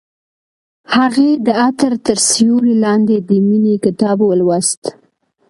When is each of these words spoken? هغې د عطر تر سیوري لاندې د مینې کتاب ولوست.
هغې 0.95 1.29
د 1.45 1.47
عطر 1.65 1.91
تر 2.05 2.17
سیوري 2.29 2.73
لاندې 2.85 3.15
د 3.29 3.31
مینې 3.47 3.75
کتاب 3.85 4.17
ولوست. 4.25 4.81